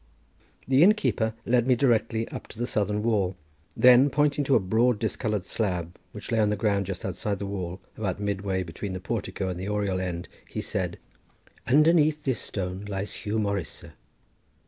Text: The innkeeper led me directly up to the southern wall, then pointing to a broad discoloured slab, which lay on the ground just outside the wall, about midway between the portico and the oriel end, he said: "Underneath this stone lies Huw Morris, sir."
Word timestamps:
The 0.67 0.81
innkeeper 0.81 1.35
led 1.45 1.67
me 1.67 1.75
directly 1.75 2.27
up 2.29 2.47
to 2.47 2.57
the 2.57 2.65
southern 2.65 3.03
wall, 3.03 3.35
then 3.77 4.09
pointing 4.09 4.43
to 4.45 4.55
a 4.55 4.59
broad 4.59 4.97
discoloured 4.97 5.45
slab, 5.45 5.95
which 6.11 6.31
lay 6.31 6.39
on 6.39 6.49
the 6.49 6.55
ground 6.55 6.87
just 6.87 7.05
outside 7.05 7.37
the 7.37 7.45
wall, 7.45 7.79
about 7.95 8.19
midway 8.19 8.63
between 8.63 8.93
the 8.93 8.99
portico 8.99 9.47
and 9.49 9.59
the 9.59 9.67
oriel 9.69 9.99
end, 10.01 10.27
he 10.49 10.59
said: 10.59 10.97
"Underneath 11.67 12.23
this 12.23 12.39
stone 12.39 12.83
lies 12.85 13.13
Huw 13.13 13.39
Morris, 13.39 13.69
sir." 13.69 13.93